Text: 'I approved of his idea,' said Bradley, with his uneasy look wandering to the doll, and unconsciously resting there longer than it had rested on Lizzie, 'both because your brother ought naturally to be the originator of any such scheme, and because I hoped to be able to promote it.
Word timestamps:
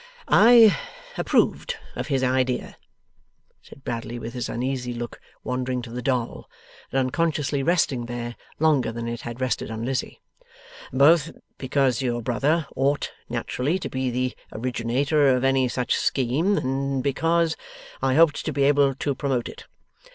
'I 0.29 0.75
approved 1.15 1.75
of 1.95 2.07
his 2.07 2.23
idea,' 2.23 2.75
said 3.61 3.83
Bradley, 3.83 4.17
with 4.17 4.33
his 4.33 4.49
uneasy 4.49 4.95
look 4.95 5.21
wandering 5.43 5.83
to 5.83 5.91
the 5.91 6.01
doll, 6.01 6.49
and 6.91 6.97
unconsciously 6.97 7.61
resting 7.61 8.07
there 8.07 8.35
longer 8.57 8.91
than 8.91 9.07
it 9.07 9.21
had 9.21 9.39
rested 9.39 9.69
on 9.69 9.85
Lizzie, 9.85 10.19
'both 10.91 11.29
because 11.59 12.01
your 12.01 12.23
brother 12.23 12.65
ought 12.75 13.11
naturally 13.29 13.77
to 13.77 13.89
be 13.89 14.09
the 14.09 14.35
originator 14.51 15.27
of 15.29 15.43
any 15.43 15.67
such 15.67 15.93
scheme, 15.93 16.57
and 16.57 17.03
because 17.03 17.55
I 18.01 18.15
hoped 18.15 18.43
to 18.45 18.51
be 18.51 18.63
able 18.63 18.95
to 18.95 19.13
promote 19.13 19.47
it. 19.47 19.67